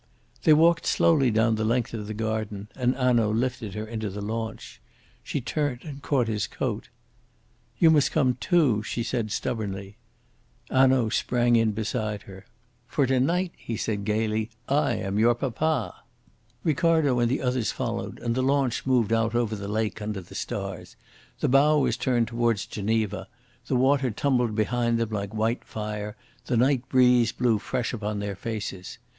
[0.45, 4.19] They walked slowly down the length of the garden, and Hanaud lifted her into the
[4.19, 4.81] launch.
[5.21, 6.89] She turned and caught his coat.
[7.77, 9.97] "You must come too," she said stubbornly.
[10.71, 12.47] Hanaud sprang in beside her.
[12.87, 15.97] "For to night," he said gaily, "I am your papa!"
[16.63, 20.33] Ricardo and the others followed, and the launch moved out over the lake under the
[20.33, 20.95] stars.
[21.41, 23.27] The bow was turned towards Geneva,
[23.67, 26.15] the water tumbled behind them like white fire,
[26.47, 28.97] the night breeze blew fresh upon their faces.